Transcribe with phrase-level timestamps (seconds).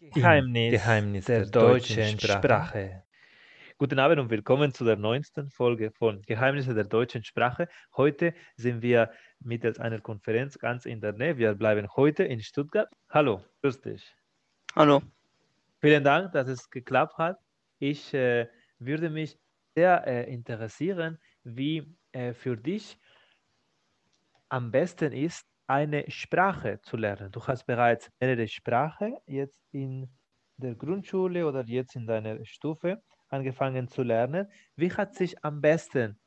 [0.00, 2.38] Geheimnis, Geheimnis der, der deutschen Sprache.
[2.38, 3.02] Sprache.
[3.78, 7.66] Guten Abend und willkommen zu der neunten Folge von Geheimnisse der deutschen Sprache.
[7.96, 11.36] Heute sind wir mittels einer Konferenz ganz in der Nähe.
[11.36, 12.88] Wir bleiben heute in Stuttgart.
[13.10, 14.14] Hallo, grüß dich.
[14.76, 15.02] Hallo.
[15.80, 17.40] Vielen Dank, dass es geklappt hat.
[17.80, 18.46] Ich äh,
[18.78, 19.36] würde mich
[19.74, 22.96] sehr äh, interessieren, wie äh, für dich
[24.48, 27.32] am besten ist, eine Sprache zu lernen.
[27.32, 30.10] Du hast bereits mehrere Sprachen jetzt in
[30.56, 34.48] der Grundschule oder jetzt in deiner Stufe angefangen zu lernen.
[34.76, 36.20] Wie hat sich am besten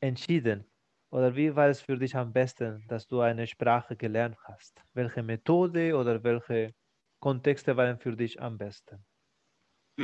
[0.00, 0.70] entschieden
[1.10, 4.82] oder wie war es für dich am besten, dass du eine Sprache gelernt hast?
[4.94, 6.74] Welche Methode oder welche
[7.20, 9.06] Kontexte waren für dich am besten?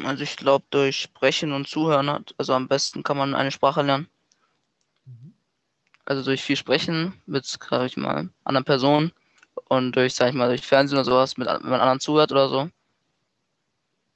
[0.05, 3.83] Also ich glaube, durch Sprechen und Zuhören hat, also am besten kann man eine Sprache
[3.83, 4.09] lernen.
[5.07, 5.36] Mhm.
[6.07, 9.13] Also durch viel Sprechen mit, sag ich mal, anderen Personen
[9.69, 12.49] und durch, sag ich mal, durch Fernsehen oder sowas, mit, wenn man anderen zuhört oder
[12.49, 12.71] so.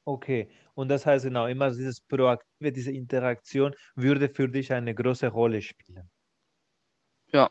[0.04, 5.28] Okay, und das heißt genau, immer dieses Proaktive, diese Interaktion würde für dich eine große
[5.28, 6.09] Rolle spielen.
[7.32, 7.50] Ja.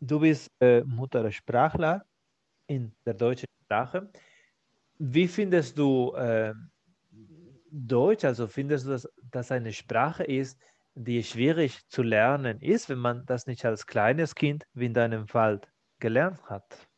[0.00, 2.04] Du bist äh, Muttersprachler
[2.66, 4.10] in der deutschen Sprache.
[4.98, 6.54] Wie findest du äh,
[7.70, 8.24] Deutsch?
[8.24, 10.58] Also findest du, dass das eine Sprache ist,
[10.96, 15.28] die schwierig zu lernen ist, wenn man das nicht als kleines Kind, wie in deinem
[15.28, 15.60] Fall,
[16.00, 16.88] gelernt hat?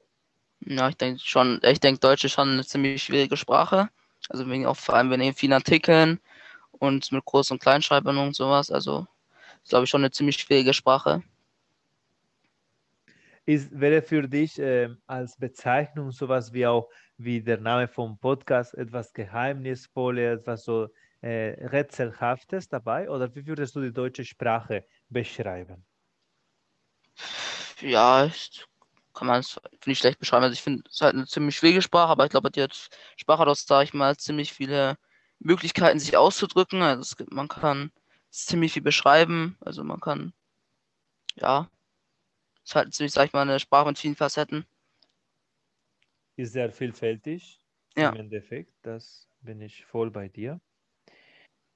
[0.61, 3.91] Ja, ich denke schon, ich denke, Deutsch ist schon eine ziemlich schwierige Sprache.
[4.29, 6.21] Also wegen auch vor allem wegen vielen Artikeln
[6.71, 8.71] und mit Groß- und Kleinschreibern und sowas.
[8.71, 9.07] Also
[9.63, 11.23] ist, glaube ich, schon eine ziemlich schwierige Sprache.
[13.47, 18.75] Ist, wäre für dich äh, als Bezeichnung sowas wie auch wie der Name vom Podcast
[18.75, 20.89] etwas Geheimnisvolles, etwas so
[21.21, 23.11] äh, Rätselhaftes dabei?
[23.11, 25.85] Oder wie würdest du die deutsche Sprache beschreiben?
[27.81, 28.65] Ja, ich,
[29.15, 30.45] kann man es nicht schlecht beschreiben.
[30.45, 32.67] Also ich finde es halt eine ziemlich schwierige Sprache, aber ich glaube, die
[33.17, 34.97] Sprache hat auch, sage ich mal, ziemlich viele
[35.41, 36.83] Möglichkeiten, sich auszudrücken.
[36.83, 37.91] Also es gibt, man kann
[38.31, 39.57] ziemlich viel beschreiben.
[39.61, 40.33] Also man kann,
[41.37, 41.69] ja,
[42.63, 44.65] es ist halt ziemlich, sag ich mal, eine Sprache mit vielen Facetten.
[46.37, 47.61] Ist sehr vielfältig.
[47.97, 48.11] Ja.
[48.11, 50.61] Im Endeffekt, das bin ich voll bei dir.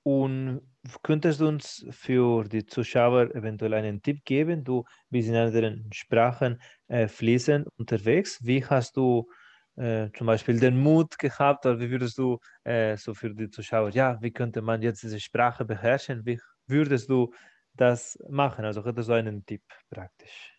[0.04, 0.62] Und
[1.02, 4.64] könntest du uns für die Zuschauer eventuell einen Tipp geben?
[4.64, 8.38] Du bist in anderen Sprachen äh, fließend unterwegs.
[8.42, 9.30] Wie hast du
[9.76, 13.90] äh, zum Beispiel den Mut gehabt oder wie würdest du äh, so für die Zuschauer,
[13.90, 16.26] ja, wie könnte man jetzt diese Sprache beherrschen?
[16.26, 17.32] Wie würdest du
[17.74, 18.64] das machen?
[18.64, 20.52] Also hättest du einen Tipp praktisch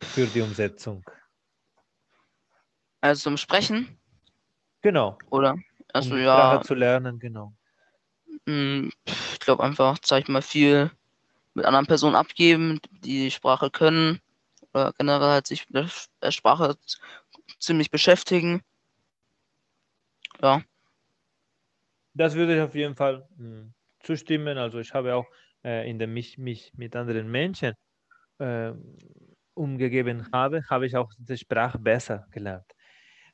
[0.00, 1.04] für die Umsetzung?
[3.00, 3.98] Also zum Sprechen?
[4.82, 5.18] Genau.
[5.30, 5.56] Oder?
[5.92, 6.34] Also um ja.
[6.34, 7.52] Sprache zu lernen, genau.
[8.46, 10.90] Hm, ich glaube einfach, sag ich mal, viel
[11.54, 14.20] mit anderen Personen abgeben, die die Sprache können
[14.72, 15.90] oder generell halt sich mit
[16.22, 16.76] der Sprache
[17.58, 18.62] ziemlich beschäftigen.
[20.42, 20.62] Ja.
[22.14, 24.58] Das würde ich auf jeden Fall mh, hm, zustimmen.
[24.58, 25.26] Also ich habe auch
[25.64, 27.74] äh, in dem mich, mich mit anderen Menschen
[28.38, 28.72] äh,
[29.54, 32.70] umgegeben habe, habe ich auch die Sprache besser gelernt.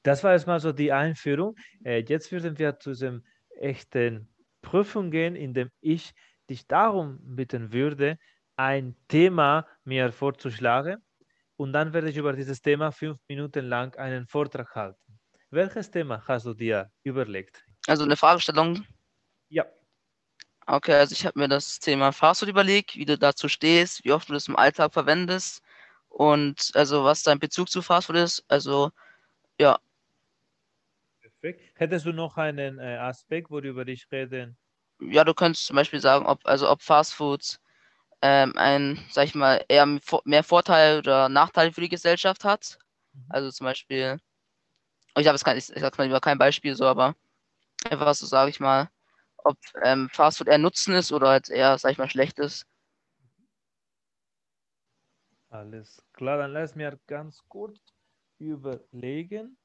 [0.02, 1.56] Das war erstmal so die Einführung.
[1.84, 3.24] Äh, jetzt würden wir zu diesem
[3.60, 4.31] echten
[4.62, 6.14] Prüfung gehen, indem ich
[6.48, 8.18] dich darum bitten würde,
[8.56, 11.02] ein Thema mir vorzuschlagen
[11.56, 15.20] und dann werde ich über dieses Thema fünf Minuten lang einen Vortrag halten.
[15.50, 17.64] Welches Thema hast du dir überlegt?
[17.86, 18.84] Also eine Fragestellung?
[19.48, 19.66] Ja.
[20.66, 24.28] Okay, also ich habe mir das Thema Fastfood überlegt, wie du dazu stehst, wie oft
[24.28, 25.62] du das im Alltag verwendest
[26.08, 28.44] und also was dein Bezug zu Fastfood ist.
[28.48, 28.92] Also
[29.58, 29.78] ja,
[31.42, 31.72] Perfekt.
[31.74, 34.56] Hättest du noch einen äh, Aspekt, worüber ich reden?
[35.00, 37.60] Ja, du könntest zum Beispiel sagen, ob, also ob Fastfoods
[38.22, 39.86] ähm, ein, sag ich mal, eher
[40.24, 42.78] mehr Vorteile oder Nachteile für die Gesellschaft hat.
[43.12, 43.24] Mhm.
[43.28, 44.18] Also zum Beispiel,
[45.16, 47.16] ich habe jetzt kein, ich sag mal lieber kein Beispiel so, aber
[47.90, 48.90] einfach so, sage ich mal,
[49.38, 52.66] ob ähm, Fastfood eher Nutzen ist oder halt eher, sag ich mal, schlecht ist.
[55.50, 57.78] Alles klar, dann lass mir ganz kurz
[58.38, 59.58] überlegen.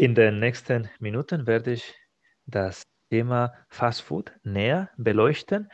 [0.00, 1.94] In den nächsten Minuten werde ich
[2.46, 5.70] das Thema Fast Food näher beleuchten.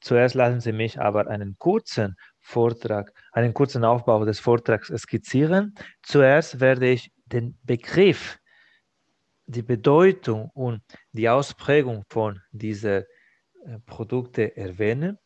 [0.00, 5.74] Zuerst lassen Sie mich aber einen kurzen Vortrag, einen kurzen Aufbau des Vortrags skizzieren.
[6.02, 8.38] Zuerst werde ich den Begriff,
[9.44, 10.80] die Bedeutung und
[11.12, 13.04] die Ausprägung von diesen
[13.66, 15.18] äh, Produkten erwähnen.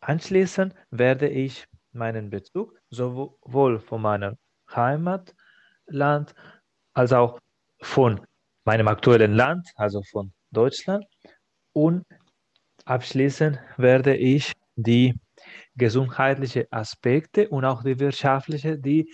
[0.00, 4.38] Anschließend werde ich meinen Bezug sowohl von meinem
[4.74, 6.34] Heimatland
[6.94, 7.38] als auch
[7.80, 8.20] von
[8.64, 11.04] meinem aktuellen Land, also von Deutschland.
[11.72, 12.04] Und
[12.84, 15.14] abschließend werde ich die
[15.76, 19.12] gesundheitlichen Aspekte und auch die wirtschaftlichen, die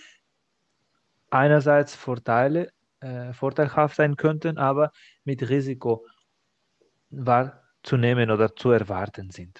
[1.29, 2.71] einerseits Vorteile
[3.01, 4.91] äh, vorteilhaft sein könnten, aber
[5.23, 6.05] mit Risiko
[7.09, 9.59] wahrzunehmen oder zu erwarten sind.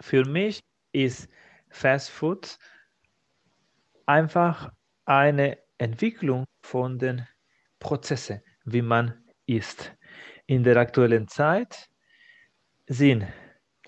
[0.00, 0.60] Für mich
[0.92, 1.28] ist
[1.70, 2.58] Fast Food
[4.06, 4.72] einfach
[5.04, 7.26] eine Entwicklung von den
[7.78, 9.94] Prozessen, wie man isst.
[10.46, 11.88] In der aktuellen Zeit
[12.86, 13.26] sind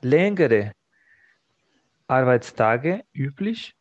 [0.01, 0.73] längere
[2.07, 3.75] Arbeitstage üblich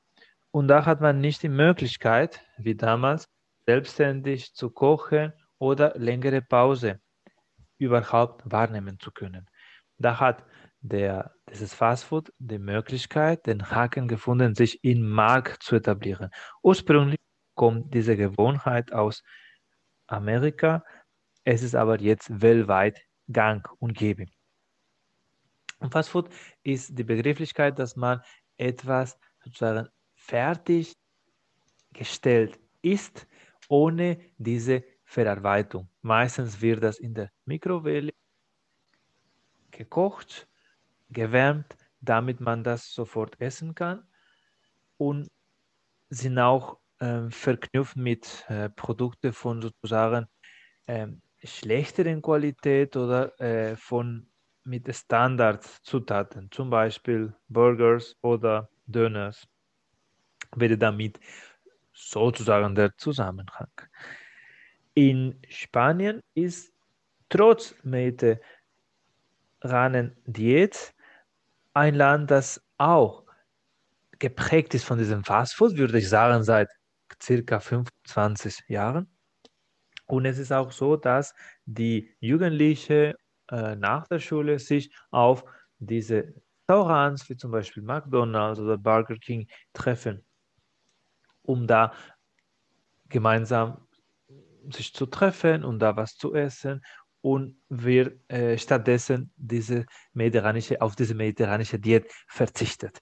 [0.52, 3.26] und da hat man nicht die Möglichkeit, wie damals,
[3.66, 7.00] selbstständig zu kochen oder längere Pause
[7.78, 9.46] überhaupt wahrnehmen zu können.
[9.98, 10.44] Da hat
[10.82, 16.32] der, dieses Fastfood die Möglichkeit, den Haken gefunden, sich im Markt zu etablieren.
[16.64, 17.20] Ursprünglich
[17.56, 19.24] kommt diese Gewohnheit aus
[20.12, 20.84] Amerika,
[21.44, 23.02] es ist aber jetzt weltweit
[23.32, 24.26] gang und gäbe.
[25.80, 26.30] Und Fastfood
[26.64, 28.22] ist die Begrifflichkeit, dass man
[28.58, 33.28] etwas sozusagen fertiggestellt ist,
[33.70, 35.90] ohne diese Verarbeitung.
[36.02, 38.12] Meistens wird das in der Mikrowelle
[39.72, 40.50] gekocht,
[41.10, 44.06] gewärmt, damit man das sofort essen kann
[44.98, 45.30] und
[46.10, 50.28] sind auch äh, verknüpft mit äh, Produkten von sozusagen
[50.86, 51.08] äh,
[51.44, 54.28] schlechteren Qualität oder äh, von
[54.64, 59.48] mit Standardzutaten, zum Beispiel Burgers oder Döners
[60.56, 61.20] wäre damit
[61.94, 63.72] sozusagen der Zusammenhang.
[64.94, 66.74] In Spanien ist
[67.30, 68.42] trotz mediterranen
[70.26, 70.94] Diät
[71.74, 73.24] ein Land, das auch
[74.18, 76.70] geprägt ist von diesem Fastfood, würde ich sagen, seit
[77.22, 79.10] circa 25 Jahren.
[80.08, 81.34] Und es ist auch so, dass
[81.66, 83.14] die Jugendlichen
[83.52, 85.44] äh, nach der Schule sich auf
[85.78, 86.34] diese
[86.68, 90.24] Restaurants wie zum Beispiel McDonald's oder Burger King treffen
[91.50, 91.94] um da
[93.10, 93.88] gemeinsam
[94.72, 96.82] sich zu treffen und da was zu essen
[97.22, 103.00] und wir äh, stattdessen diese mediterranische, auf diese mediterranische Diät verzichtet.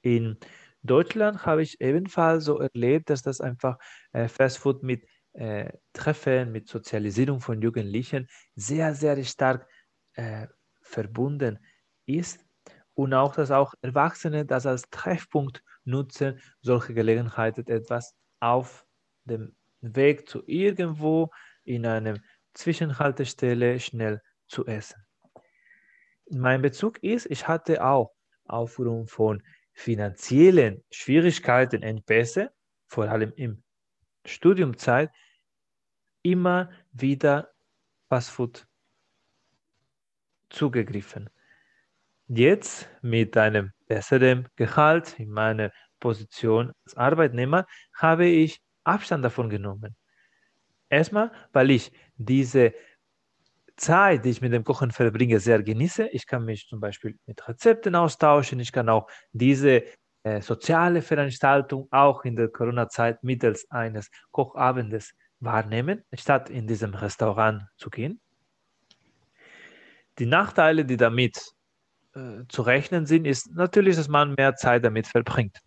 [0.00, 0.38] In
[0.82, 3.78] Deutschland habe ich ebenfalls so erlebt, dass das einfach
[4.12, 9.68] äh, Fastfood mit äh, Treffen, mit Sozialisierung von Jugendlichen sehr, sehr stark
[10.14, 10.46] äh,
[10.82, 11.58] verbunden
[12.06, 12.44] ist
[12.94, 18.86] und auch, dass auch Erwachsene das als Treffpunkt nutzen, solche Gelegenheiten etwas auf
[19.24, 21.30] dem Weg zu irgendwo
[21.64, 22.18] in einer
[22.54, 25.02] Zwischenhaltestelle schnell zu essen.
[26.30, 28.12] Mein Bezug ist, ich hatte auch
[28.44, 32.52] aufgrund von finanziellen Schwierigkeiten, Engpässe,
[32.86, 33.62] vor allem im
[34.26, 35.10] Studiumzeit,
[36.22, 37.50] immer wieder
[38.08, 38.66] Fastfood
[40.50, 41.30] zugegriffen.
[42.28, 49.96] Jetzt mit einem besseren Gehalt in meiner Position als Arbeitnehmer habe ich Abstand davon genommen.
[50.88, 52.74] Erstmal, weil ich diese
[53.80, 56.08] Zeit, die ich mit dem Kochen verbringe, sehr genieße.
[56.08, 58.60] Ich kann mich zum Beispiel mit Rezepten austauschen.
[58.60, 59.84] Ich kann auch diese
[60.22, 67.62] äh, soziale Veranstaltung auch in der Corona-Zeit mittels eines Kochabendes wahrnehmen, statt in diesem Restaurant
[67.76, 68.20] zu gehen.
[70.18, 71.42] Die Nachteile, die damit
[72.14, 75.58] äh, zu rechnen sind, ist natürlich, dass man mehr Zeit damit verbringt.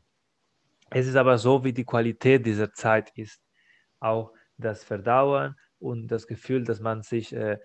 [0.92, 3.42] Es ist aber so, wie die Qualität dieser Zeit ist.
[4.00, 7.58] Auch das Verdauern und das Gefühl, dass man sich äh,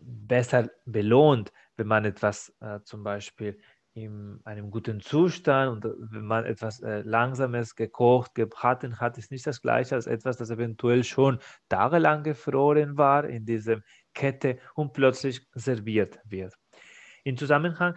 [0.00, 3.58] besser belohnt, wenn man etwas äh, zum Beispiel
[3.96, 9.30] in einem guten Zustand und äh, wenn man etwas äh, Langsames gekocht, gebraten hat, ist
[9.30, 11.38] nicht das gleiche als etwas, das eventuell schon
[11.68, 13.80] tagelang gefroren war in dieser
[14.12, 16.54] Kette und plötzlich serviert wird.
[17.24, 17.94] Im Zusammenhang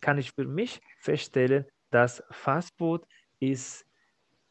[0.00, 3.06] kann ich für mich feststellen, dass Fastfood
[3.38, 3.86] ist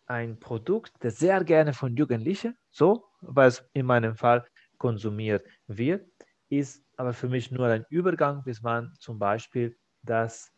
[0.05, 4.45] ein Produkt, das sehr gerne von Jugendlichen, so was in meinem Fall
[4.77, 6.09] konsumiert wird,
[6.49, 10.51] ist aber für mich nur ein Übergang, bis man zum Beispiel das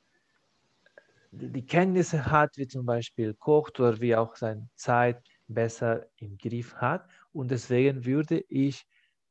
[1.32, 6.76] die Kenntnisse hat, wie zum Beispiel kocht oder wie auch seine Zeit besser im Griff
[6.76, 7.10] hat.
[7.32, 8.86] Und deswegen würde ich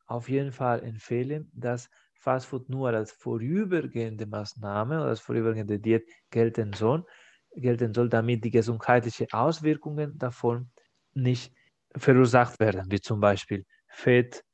[0.06, 6.72] auf jeden Fall empfehlen, dass Fastfood nur als vorübergehende Maßnahme oder als vorübergehende Diät gelten
[6.72, 7.04] soll,
[7.52, 10.70] gelten soll, damit die gesundheitlichen Auswirkungen davon
[11.14, 11.54] nicht
[11.96, 14.44] verursacht werden, wie zum Beispiel Fett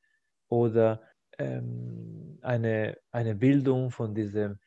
[0.49, 1.01] oder
[1.37, 4.59] ähm, eine, eine Bildung von diesen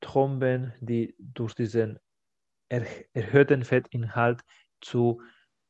[0.00, 1.98] Tromben, die durch diesen
[2.68, 4.40] er, erhöhten Fettinhalt
[4.80, 5.20] zu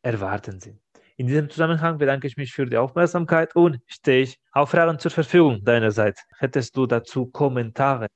[0.02, 0.80] erwarten sind.
[1.16, 5.10] In diesem Zusammenhang bedanke ich mich für die Aufmerksamkeit und stehe ich auf Fragen zur
[5.10, 6.24] Verfügung deinerseits.
[6.38, 8.06] Hättest du dazu Kommentare?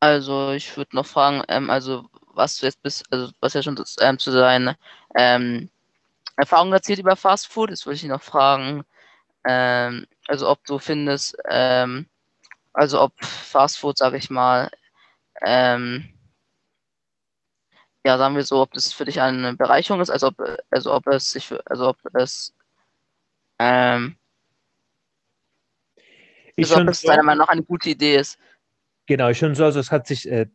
[0.00, 3.82] Also ich würde noch fragen, ähm, also was du jetzt bist, also was ja schon
[4.00, 4.74] ähm, zu sein,
[5.16, 5.70] ähm,
[6.36, 7.70] Erfahrung erzielt über Fast Food.
[7.70, 8.84] Jetzt würde ich noch fragen,
[9.44, 12.06] ähm, also ob du findest, ähm,
[12.72, 14.70] also ob Fast Food, sage ich mal,
[15.42, 16.08] ähm,
[18.04, 20.36] ja, sagen wir so, ob das für dich eine Bereicherung ist, also ob,
[20.70, 22.54] also ob es sich, für, also ob es,
[23.58, 24.16] ähm,
[26.58, 28.36] Ich also ob es deiner Meinung nach eine gute Idee ist.
[29.06, 29.64] Genau, schon so.
[29.64, 30.46] Also es hat sich äh,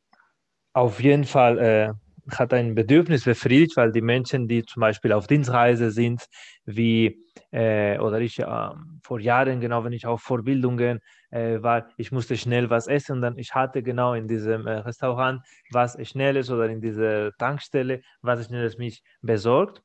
[0.74, 1.94] auf jeden Fall äh,
[2.36, 6.26] hat ein Bedürfnis befriedigt, weil die Menschen, die zum Beispiel auf Dienstreise sind,
[6.66, 7.18] wie
[7.54, 8.70] äh, oder ich äh,
[9.04, 13.22] vor Jahren, genau, wenn ich auf Vorbildungen äh, war, ich musste schnell was essen und
[13.22, 15.42] dann ich hatte genau in diesem äh, Restaurant
[15.72, 19.84] was Schnelles oder in dieser Tankstelle was Schnelles mich besorgt.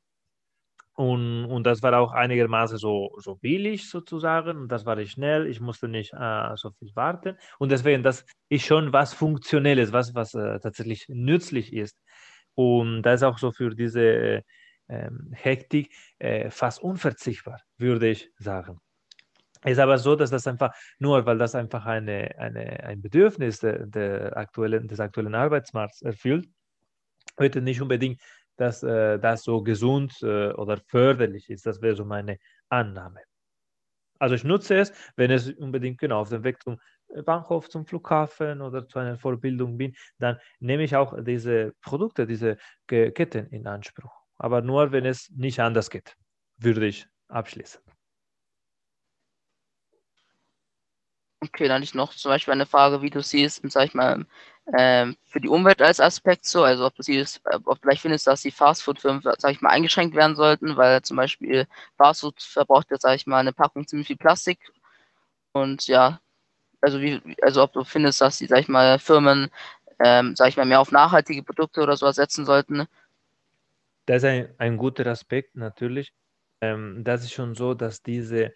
[0.95, 4.57] Und, und das war auch einigermaßen so, so billig sozusagen.
[4.57, 5.47] Und das war schnell.
[5.47, 7.37] Ich musste nicht äh, so viel warten.
[7.57, 11.97] Und deswegen, das ist schon was Funktionelles, was, was äh, tatsächlich nützlich ist.
[12.53, 14.43] Und das ist auch so für diese
[15.33, 18.79] Hektik äh, fast unverzichtbar, würde ich sagen.
[19.61, 23.59] Es ist aber so, dass das einfach nur, weil das einfach eine, eine, ein Bedürfnis
[23.59, 26.47] der, der aktuellen, des aktuellen Arbeitsmarkts erfüllt,
[27.37, 28.21] heute nicht unbedingt,
[28.55, 31.65] dass äh, das so gesund äh, oder förderlich ist.
[31.65, 32.37] Das wäre so meine
[32.69, 33.21] Annahme.
[34.17, 36.77] Also ich nutze es, wenn es unbedingt genau auf dem Weg zum
[37.25, 42.57] Bahnhof, zum Flughafen oder zu einer Vorbildung bin, dann nehme ich auch diese Produkte, diese
[42.87, 44.18] Ketten in Anspruch.
[44.39, 46.15] Aber nur, wenn es nicht anders geht,
[46.57, 47.81] würde ich abschließen.
[51.41, 54.25] Okay, dann ich noch zum Beispiel eine Frage, wie du siehst, sag ich mal,
[54.77, 58.27] ähm, für die Umwelt als Aspekt so, also ob du siehst, ob du vielleicht findest,
[58.27, 61.65] dass die Fastfood-Firmen, sag ich mal, eingeschränkt werden sollten, weil zum Beispiel
[61.97, 64.59] Fastfood verbraucht jetzt, sag ich mal, eine Packung ziemlich viel Plastik
[65.53, 66.19] und ja,
[66.81, 69.49] also wie, also ob du findest, dass die, sag ich mal, Firmen,
[69.99, 72.87] ähm, sag ich mal, mehr auf nachhaltige Produkte oder so setzen sollten.
[74.09, 76.13] Das ist ein, ein guter Aspekt natürlich.
[76.61, 78.51] Ähm, das ist schon so, dass diese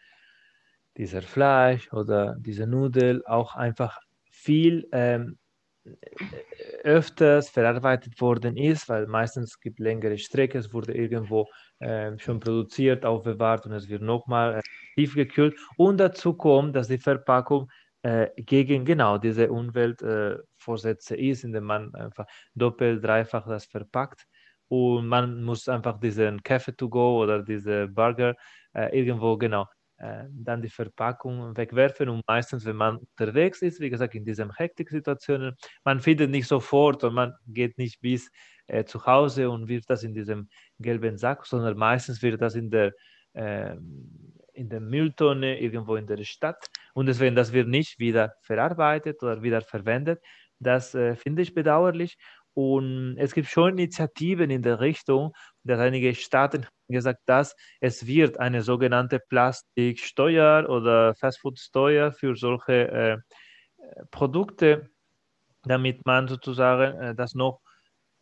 [0.97, 3.99] dieser Fleisch oder diese Nudel auch einfach
[4.31, 5.37] viel ähm,
[6.83, 11.47] öfters verarbeitet worden ist, weil meistens gibt längere Strecke, es wurde irgendwo
[11.79, 14.61] äh, schon produziert, aufbewahrt und es wird nochmal äh,
[14.95, 15.55] tiefgekühlt.
[15.77, 17.69] Und dazu kommt, dass die Verpackung
[18.01, 24.25] äh, gegen genau diese Umweltvorsätze ist, indem man einfach doppelt, dreifach das verpackt
[24.67, 28.35] und man muss einfach diesen Kaffee to go oder diese Burger
[28.73, 29.67] äh, irgendwo genau
[29.97, 32.09] äh, dann die Verpackung wegwerfen.
[32.09, 37.03] Und meistens, wenn man unterwegs ist, wie gesagt, in diesen Hektik-Situationen, man findet nicht sofort
[37.03, 38.29] und man geht nicht bis
[38.67, 42.69] äh, zu Hause und wirft das in diesem gelben Sack, sondern meistens wird das in
[42.69, 42.93] der,
[43.33, 43.75] äh,
[44.53, 46.65] in der Mülltonne irgendwo in der Stadt.
[46.93, 50.21] Und deswegen, das wird nicht wieder verarbeitet oder wieder verwendet.
[50.59, 52.17] Das äh, finde ich bedauerlich
[52.53, 55.33] und es gibt schon Initiativen in der Richtung,
[55.63, 62.87] dass einige Staaten haben gesagt, dass es wird eine sogenannte Plastiksteuer oder Fastfoodsteuer für solche
[62.89, 63.17] äh,
[64.11, 64.89] Produkte,
[65.63, 67.59] damit man sozusagen äh, das noch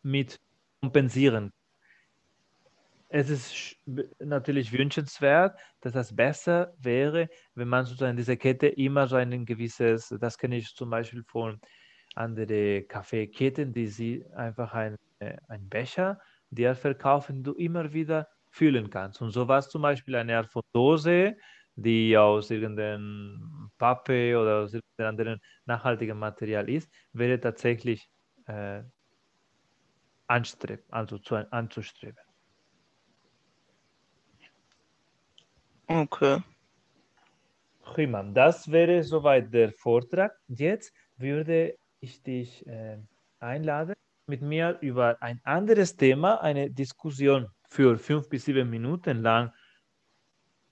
[0.02, 0.40] mit
[0.80, 1.52] kompensieren.
[3.08, 3.76] Es ist
[4.20, 10.08] natürlich wünschenswert, dass das besser wäre, wenn man sozusagen diese Kette immer so ein gewisses,
[10.18, 11.60] das kenne ich zum Beispiel von
[12.14, 18.90] andere Kaffeeketten, die sie einfach ein, äh, ein Becher, der verkaufen, du immer wieder füllen
[18.90, 19.22] kannst.
[19.22, 21.36] Und so war es zum Beispiel eine Art von Dose,
[21.74, 28.10] die aus irgendeinem Pappe oder aus irgendeinem anderen nachhaltigen Material ist, wäre tatsächlich
[28.46, 28.82] äh,
[30.26, 32.18] anstreben, also zu, anzustreben.
[35.86, 36.42] Okay.
[37.82, 40.38] Prima, das wäre soweit der Vortrag.
[40.48, 42.98] Jetzt würde ich dich äh,
[43.38, 43.94] einlade,
[44.26, 49.52] mit mir über ein anderes Thema eine Diskussion für fünf bis sieben Minuten lang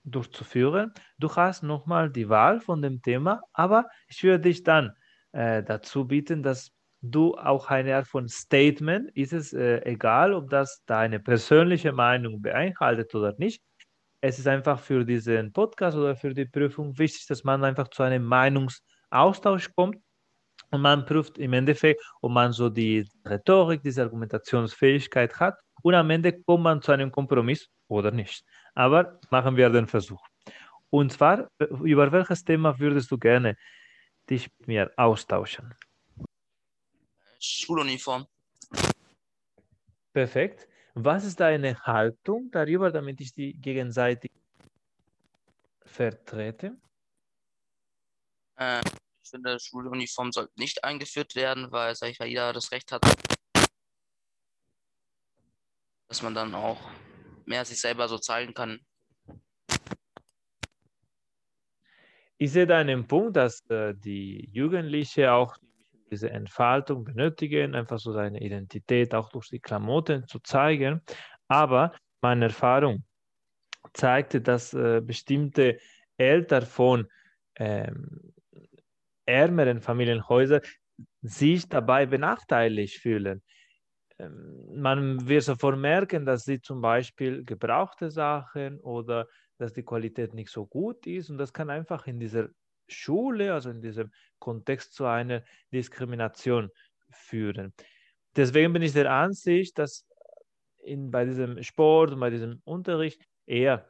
[0.03, 0.93] durchzuführen.
[1.17, 4.93] Du hast nochmal die Wahl von dem Thema, aber ich würde dich dann
[5.31, 6.71] äh, dazu bitten, dass
[7.01, 12.41] du auch eine Art von Statement, ist es äh, egal, ob das deine persönliche Meinung
[12.41, 13.61] beinhaltet oder nicht.
[14.21, 18.03] Es ist einfach für diesen Podcast oder für die Prüfung wichtig, dass man einfach zu
[18.03, 19.97] einem Meinungsaustausch kommt
[20.71, 25.59] und man prüft im Endeffekt, ob man so die Rhetorik, diese Argumentationsfähigkeit hat.
[25.83, 28.45] Und am Ende kommt man zu einem Kompromiss oder nicht.
[28.73, 30.25] Aber machen wir den Versuch.
[30.89, 31.49] Und zwar,
[31.83, 33.57] über welches Thema würdest du gerne
[34.29, 35.73] dich mit mir austauschen?
[37.39, 38.27] Schuluniform.
[40.13, 40.67] Perfekt.
[40.93, 44.31] Was ist deine Haltung darüber, damit ich die gegenseitig
[45.85, 46.77] vertrete?
[48.57, 48.81] Äh,
[49.31, 53.01] finde, Schuluniform sollte nicht eingeführt werden, weil, sag ich mal, jeder das Recht hat,
[56.07, 56.79] dass man dann auch
[57.45, 58.79] mehr sich selber so zeigen kann.
[62.37, 65.55] Ich sehe da einen Punkt, dass äh, die Jugendliche auch
[66.11, 71.01] diese Entfaltung benötigen, einfach so seine Identität auch durch die Klamotten zu zeigen.
[71.47, 73.05] Aber meine Erfahrung
[73.93, 75.79] zeigte, dass äh, bestimmte
[76.17, 77.07] Eltern von
[77.55, 78.33] ähm,
[79.31, 80.61] ärmeren Familienhäusern
[81.21, 83.41] sich dabei benachteiligt fühlen.
[84.19, 90.33] Ähm, man wird sofort merken, dass sie zum Beispiel gebrauchte Sachen oder dass die Qualität
[90.33, 92.49] nicht so gut ist und das kann einfach in dieser
[92.87, 96.69] Schule, also in diesem Kontext zu einer Diskrimination
[97.11, 97.73] führen.
[98.35, 100.05] Deswegen bin ich der Ansicht, dass
[100.83, 103.89] in, bei diesem Sport und bei diesem Unterricht eher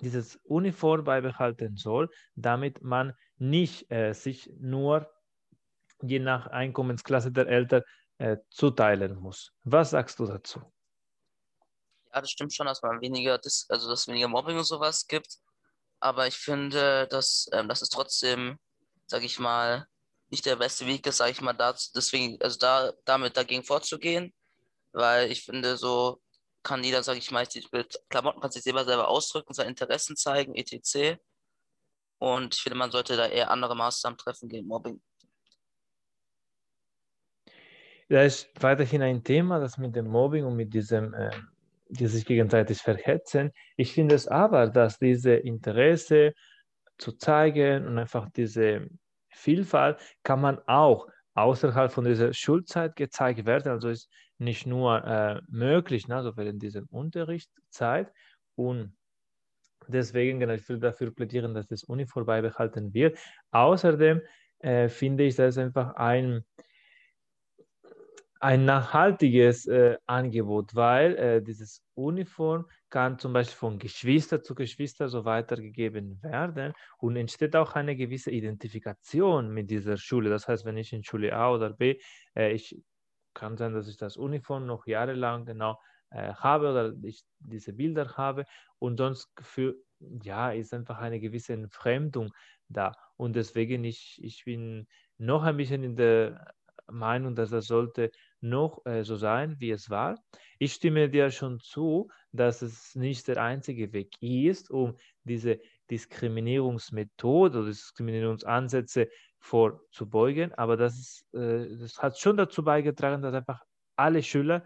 [0.00, 5.10] dieses Uniform beibehalten soll, damit man nicht äh, sich nur
[6.02, 7.82] je nach Einkommensklasse der Eltern
[8.18, 9.52] äh, zuteilen muss.
[9.64, 10.60] Was sagst du dazu?
[12.12, 15.38] Ja, das stimmt schon, dass man weniger, also dass weniger Mobbing und sowas gibt.
[16.00, 18.58] Aber ich finde, dass, ähm, dass es trotzdem,
[19.06, 19.86] sage ich mal,
[20.30, 24.34] nicht der beste Weg ist, sage ich mal, da, deswegen, also da, damit dagegen vorzugehen,
[24.92, 26.20] weil ich finde, so
[26.62, 30.54] kann jeder, sage ich mal, mit Klamotten kann sich selber selber ausdrücken, seine Interessen zeigen,
[30.54, 31.18] etc.
[32.22, 35.02] Und ich finde, man sollte da eher andere Maßnahmen treffen gegen Mobbing.
[38.08, 41.32] Das ist weiterhin ein Thema, das mit dem Mobbing und mit diesem, äh,
[41.88, 43.50] die sich gegenseitig verhetzen.
[43.76, 46.32] Ich finde es aber, dass diese Interesse
[46.96, 48.86] zu zeigen und einfach diese
[49.30, 53.72] Vielfalt kann man auch außerhalb von dieser Schulzeit gezeigt werden.
[53.72, 58.12] Also ist nicht nur äh, möglich, ne, also während dieser Unterrichtszeit.
[58.54, 58.96] Und
[59.88, 63.18] deswegen genau, ich will dafür plädieren, dass das Uni vorbeibehalten wird.
[63.50, 64.20] Außerdem
[64.60, 66.44] äh, finde ich, dass es einfach ein,
[68.40, 75.08] ein nachhaltiges äh, Angebot, weil äh, dieses Uniform kann zum Beispiel von Geschwister zu Geschwister
[75.08, 80.28] so weitergegeben werden und entsteht auch eine gewisse Identifikation mit dieser Schule.
[80.30, 81.98] Das heißt, wenn ich in Schule A oder B,
[82.36, 82.76] äh, ich
[83.34, 85.78] kann sein, dass ich das Uniform noch jahrelang genau
[86.12, 88.44] äh, habe oder ich diese Bilder habe
[88.78, 92.32] und sonst für, ja, ist einfach eine gewisse Entfremdung
[92.68, 92.92] da.
[93.16, 94.86] Und deswegen, ich, ich bin
[95.18, 96.54] noch ein bisschen in der
[96.90, 100.16] Meinung, dass das sollte noch äh, so sein, wie es war.
[100.58, 107.58] Ich stimme dir schon zu, dass es nicht der einzige Weg ist, um diese Diskriminierungsmethode
[107.58, 113.62] oder Diskriminierungsansätze vorzubeugen, aber das, ist, äh, das hat schon dazu beigetragen, dass einfach
[113.96, 114.64] alle Schüler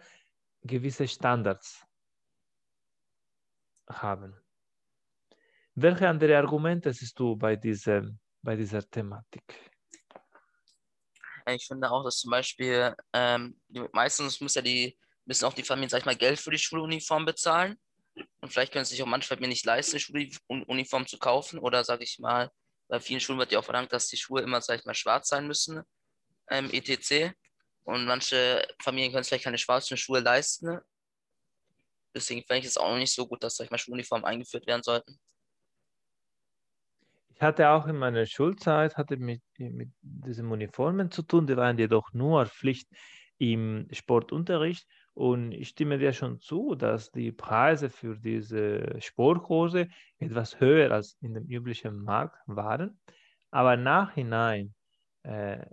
[0.66, 1.84] gewisse Standards
[3.88, 4.34] haben.
[5.74, 9.44] Welche andere Argumente siehst du bei, diesem, bei dieser Thematik?
[11.48, 13.60] Ich finde auch, dass zum Beispiel ähm,
[13.92, 17.24] meistens müssen ja die müssen auch die Familien, sag ich mal, Geld für die Schuluniform
[17.24, 17.76] bezahlen.
[18.40, 21.58] Und vielleicht können sie sich auch manche Familien nicht leisten, Schuluniform zu kaufen.
[21.58, 22.50] Oder sage ich mal,
[22.88, 25.28] bei vielen Schulen wird ja auch verlangt, dass die Schuhe immer, sag ich mal, schwarz
[25.28, 25.82] sein müssen,
[26.48, 27.34] ähm, etc.
[27.86, 30.80] Und manche Familien können vielleicht keine schwarzen Schuhe leisten.
[32.12, 35.20] Deswegen finde ich es auch nicht so gut, dass, sag ich Schuluniformen eingeführt werden sollten.
[37.28, 41.78] Ich hatte auch in meiner Schulzeit hatte mit, mit diesen Uniformen zu tun, die waren
[41.78, 42.88] jedoch nur Pflicht
[43.38, 44.88] im Sportunterricht.
[45.14, 51.16] Und ich stimme dir schon zu, dass die Preise für diese Sporthose etwas höher als
[51.20, 52.98] in dem üblichen Markt waren.
[53.50, 54.74] Aber nachhinein,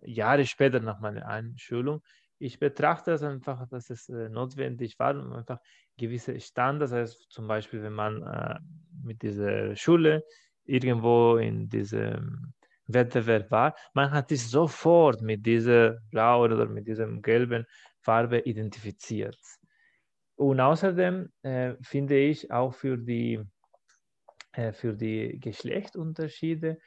[0.04, 2.02] Jahre später nach meiner Einschulung,
[2.40, 5.60] ich betrachte es einfach, dass es äh, notwendig war, um einfach
[5.98, 8.60] gewisse Standards, also zum Beispiel, wenn man äh,
[9.02, 10.26] mit dieser Schule
[10.66, 12.54] irgendwo in diesem
[12.88, 17.66] Wettbewerb war, man hat sich sofort mit dieser blauen oder mit diesem gelben
[18.02, 19.40] Farbe identifiziert.
[20.36, 23.40] Und außerdem äh, finde ich auch für die,
[24.52, 26.78] äh, für die Geschlechtunterschiede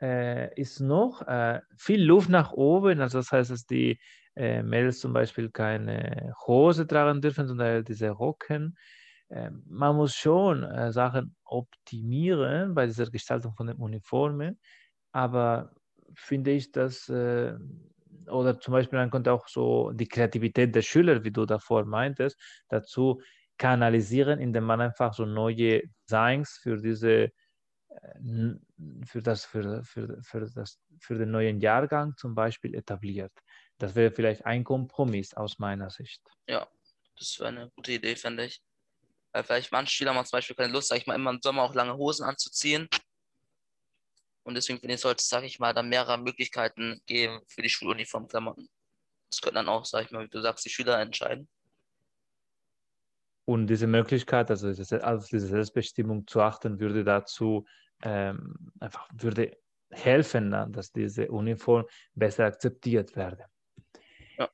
[0.00, 3.00] äh, ist noch äh, viel Luft nach oben.
[3.00, 3.98] Also das heißt, dass die
[4.36, 8.76] äh, Mädels zum Beispiel keine Hose tragen dürfen, sondern diese Rocken.
[9.30, 14.58] Ähm, man muss schon äh, Sachen optimieren bei dieser Gestaltung von den Uniformen,
[15.12, 15.72] aber
[16.14, 17.54] finde ich, dass, äh,
[18.30, 22.38] oder zum Beispiel man könnte auch so die Kreativität der Schüler, wie du davor meintest,
[22.68, 23.20] dazu
[23.58, 27.30] kanalisieren, indem man einfach so neue Designs für diese
[29.04, 33.32] für das, für, für, für, das, für den neuen Jahrgang zum Beispiel etabliert.
[33.78, 36.22] Das wäre vielleicht ein Kompromiss aus meiner Sicht.
[36.48, 36.68] Ja,
[37.18, 38.62] das wäre eine gute Idee, finde ich.
[39.32, 41.62] Weil vielleicht manche Spieler haben zum Beispiel keine Lust, sag ich mal, immer im Sommer
[41.62, 42.88] auch lange Hosen anzuziehen.
[44.44, 47.68] Und deswegen finde ich, sollte es, sag ich mal, dann mehrere Möglichkeiten geben für die
[47.68, 48.68] Schuluniformklamotten.
[49.30, 51.48] Das können dann auch, sag ich mal, wie du sagst, die Schüler entscheiden.
[53.46, 57.66] Und diese Möglichkeit, also diese, auf diese Selbstbestimmung zu achten, würde dazu
[58.04, 59.56] ähm, einfach würde
[59.90, 63.44] helfen, dass diese Uniform besser akzeptiert werde.
[64.38, 64.48] Ja.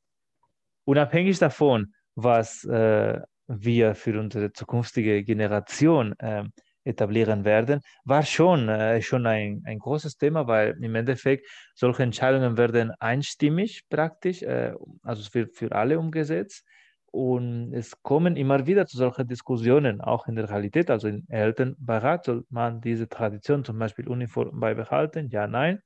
[0.85, 6.45] Unabhängig davon, was äh, wir für unsere zukünftige Generation äh,
[6.85, 12.57] etablieren werden, war schon, äh, schon ein, ein großes Thema, weil im Endeffekt solche Entscheidungen
[12.57, 16.65] werden einstimmig praktisch, äh, also für, für alle umgesetzt.
[17.13, 22.25] Und es kommen immer wieder zu solchen Diskussionen, auch in der Realität, also im Elternbeirat,
[22.25, 25.29] soll man diese Tradition zum Beispiel uniform beibehalten?
[25.31, 25.81] Ja, nein.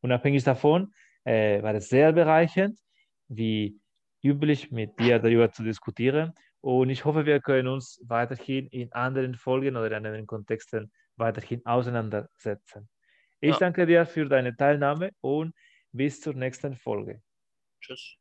[0.00, 0.92] Unabhängig davon
[1.24, 2.78] äh, war es sehr bereichernd,
[3.26, 3.80] wie
[4.22, 6.32] üblich mit dir darüber zu diskutieren.
[6.60, 11.64] Und ich hoffe, wir können uns weiterhin in anderen Folgen oder in anderen Kontexten weiterhin
[11.66, 12.88] auseinandersetzen.
[13.40, 13.58] Ich ja.
[13.58, 15.54] danke dir für deine Teilnahme und
[15.92, 17.22] bis zur nächsten Folge.
[17.80, 18.18] Tschüss.